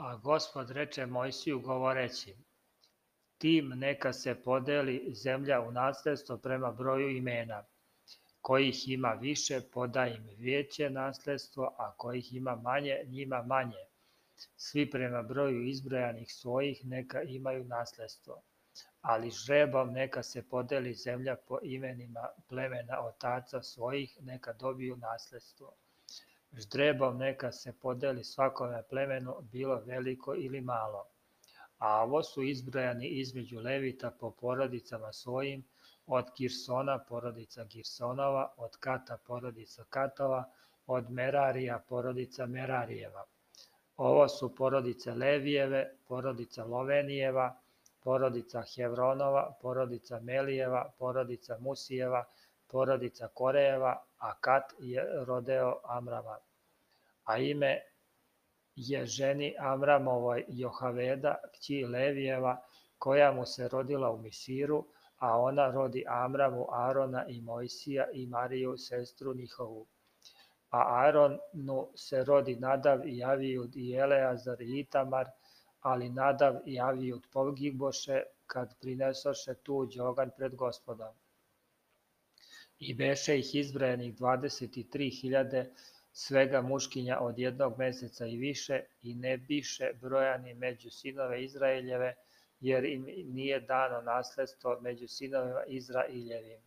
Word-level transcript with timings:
A 0.00 0.16
Gospod 0.16 0.70
reče 0.70 1.06
Mojsiju 1.06 1.60
govoreći, 1.60 2.36
tim 3.38 3.68
neka 3.68 4.12
se 4.12 4.34
podeli 4.34 5.14
zemlja 5.14 5.60
u 5.60 5.72
nasledstvo 5.72 6.36
prema 6.36 6.72
broju 6.72 7.16
imena. 7.16 7.64
Kojih 8.40 8.88
ima 8.88 9.08
više, 9.08 9.60
podaj 9.72 10.14
im 10.14 10.28
veće 10.38 10.90
nasledstvo, 10.90 11.74
a 11.78 11.92
kojih 11.96 12.34
ima 12.34 12.56
manje, 12.56 13.00
njima 13.06 13.42
manje. 13.42 13.84
Svi 14.56 14.90
prema 14.90 15.22
broju 15.22 15.62
izbrojanih 15.62 16.32
svojih 16.32 16.84
neka 16.84 17.22
imaju 17.22 17.64
nasledstvo. 17.64 18.42
Ali 19.00 19.30
žrebom 19.30 19.92
neka 19.92 20.22
se 20.22 20.48
podeli 20.48 20.94
zemlja 20.94 21.36
po 21.48 21.58
imenima 21.62 22.28
plemena 22.48 23.00
otaca 23.00 23.62
svojih, 23.62 24.18
neka 24.20 24.52
dobiju 24.52 24.96
nasledstvo. 24.96 25.72
Ždrebom 26.52 27.18
neka 27.18 27.52
se 27.52 27.72
podeli 27.72 28.24
svakome 28.24 28.82
plemenu, 28.90 29.36
bilo 29.52 29.76
veliko 29.86 30.34
ili 30.34 30.60
malo 30.60 31.06
a 31.78 32.02
ovo 32.02 32.22
su 32.22 32.42
izbrojani 32.42 33.06
između 33.06 33.60
Levita 33.60 34.10
po 34.10 34.30
porodicama 34.30 35.12
svojim, 35.12 35.64
od 36.06 36.24
Girsona 36.38 36.98
porodica 36.98 37.64
Girsonova, 37.64 38.54
od 38.56 38.76
Kata 38.76 39.18
porodica 39.26 39.84
Katova, 39.90 40.44
od 40.86 41.10
Merarija 41.10 41.78
porodica 41.88 42.46
Merarijeva. 42.46 43.24
Ovo 43.96 44.28
su 44.28 44.54
porodice 44.54 45.14
Levijeve, 45.14 45.96
porodica 46.08 46.64
Lovenijeva, 46.64 47.60
porodica 48.00 48.62
Hevronova, 48.74 49.54
porodica 49.62 50.20
Melijeva, 50.20 50.92
porodica 50.98 51.58
Musijeva, 51.60 52.24
porodica 52.68 53.28
Korejeva, 53.28 53.92
a 54.18 54.34
Kat 54.40 54.74
je 54.78 55.24
rodeo 55.26 55.80
Amrama. 55.84 56.38
A 57.24 57.38
ime 57.38 57.80
je 58.76 59.06
ženi 59.06 59.54
Amramovoj 59.58 60.44
Johaveda, 60.48 61.34
kći 61.54 61.84
Levijeva, 61.84 62.56
koja 62.98 63.32
mu 63.32 63.46
se 63.46 63.68
rodila 63.68 64.10
u 64.10 64.18
Misiru, 64.18 64.84
a 65.18 65.38
ona 65.40 65.70
rodi 65.70 66.04
Amramu, 66.08 66.66
Arona 66.70 67.26
i 67.28 67.40
Mojsija 67.40 68.06
i 68.12 68.26
Mariju, 68.26 68.76
sestru 68.78 69.34
njihovu. 69.34 69.86
A 70.70 71.04
Aronu 71.06 71.88
se 71.94 72.24
rodi 72.24 72.56
Nadav 72.56 73.08
i 73.08 73.24
Avijud 73.24 73.76
i 73.76 73.92
Eleazar 73.94 74.60
i 74.62 74.80
Itamar, 74.80 75.26
ali 75.80 76.08
Nadav 76.10 76.54
i 76.66 76.80
Avijud 76.80 77.26
pogiboše 77.32 78.22
kad 78.46 78.78
prinesoše 78.80 79.54
tuđ 79.54 79.98
oganj 79.98 80.30
pred 80.36 80.54
gospodom. 80.54 81.14
I 82.78 82.94
beše 82.94 83.38
ih 83.38 83.54
izbrajenih 83.54 84.14
23.000 84.14 85.64
svega 86.12 86.60
muškinja 86.62 87.18
od 87.20 87.38
jednog 87.38 87.78
meseca 87.78 88.26
i 88.26 88.36
više 88.36 88.80
i 89.02 89.14
ne 89.14 89.36
biše 89.36 89.90
brojani 90.00 90.54
među 90.54 90.90
sinove 90.90 91.44
Izraeljeve, 91.44 92.14
jer 92.60 92.84
im 92.84 93.04
nije 93.24 93.60
dano 93.60 94.00
nasledstvo 94.02 94.80
među 94.80 95.08
sinovima 95.08 95.64
Izraeljevim. 95.66 96.60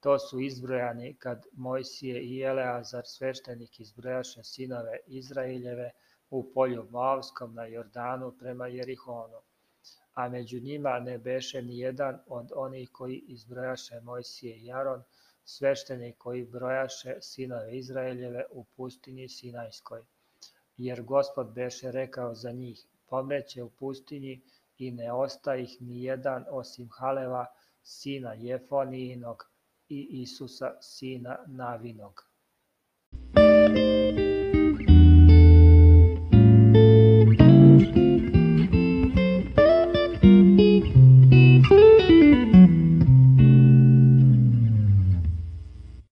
To 0.00 0.18
su 0.18 0.40
izbrojani 0.40 1.14
kad 1.14 1.46
Mojsije 1.52 2.22
i 2.22 2.40
Eleazar 2.40 3.02
sveštenik 3.06 3.80
izbrojaše 3.80 4.44
sinove 4.44 4.98
Izraeljeve 5.06 5.90
u 6.30 6.52
polju 6.52 6.86
Moavskom 6.90 7.54
na 7.54 7.66
Jordanu 7.66 8.36
prema 8.38 8.66
Jerihonu. 8.66 9.40
A 10.14 10.28
među 10.28 10.60
njima 10.60 11.00
ne 11.00 11.18
beše 11.18 11.62
ni 11.62 11.78
jedan 11.78 12.18
od 12.26 12.52
onih 12.54 12.90
koji 12.92 13.24
izbrojaše 13.28 14.00
Mojsije 14.00 14.56
i 14.56 14.72
Aron, 14.72 15.02
svešteni 15.46 16.12
koji 16.12 16.44
brojaše 16.44 17.16
sinove 17.20 17.78
Izraeljeve 17.78 18.44
u 18.50 18.64
pustinji 18.64 19.28
Sinajskoj. 19.28 20.02
Jer 20.76 21.02
gospod 21.02 21.52
beše 21.54 21.90
rekao 21.90 22.34
za 22.34 22.52
njih, 22.52 22.86
pomreće 23.06 23.62
u 23.62 23.70
pustinji 23.70 24.40
i 24.78 24.90
ne 24.90 25.12
osta 25.12 25.56
ih 25.56 25.76
ni 25.80 26.02
jedan 26.02 26.44
osim 26.50 26.88
Haleva, 26.92 27.46
sina 27.82 28.34
Jefonijinog 28.34 29.50
i 29.88 30.22
Isusa, 30.22 30.74
sina 30.80 31.38
Navinog. 31.46 32.26